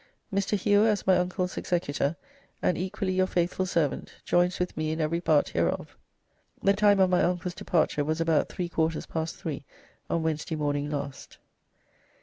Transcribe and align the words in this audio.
"Mr. 0.33 0.57
Hewer, 0.57 0.87
as 0.87 1.05
my 1.05 1.15
Uncle's 1.15 1.57
Executor, 1.57 2.15
and 2.59 2.75
equally 2.75 3.13
your 3.13 3.27
faithful 3.27 3.67
Servant, 3.67 4.15
joins 4.25 4.57
with 4.57 4.75
me 4.75 4.89
in 4.91 4.99
every 4.99 5.21
part 5.21 5.49
hereof. 5.49 5.95
"The 6.63 6.73
time 6.73 6.99
of 6.99 7.11
my 7.11 7.21
Uncle's 7.21 7.53
departure 7.53 8.03
was 8.03 8.19
about 8.19 8.49
three 8.49 8.67
quarters 8.67 9.05
past 9.05 9.35
three 9.35 9.63
on 10.09 10.23
Wednesday 10.23 10.55
morning 10.55 10.89
last." 10.89 11.37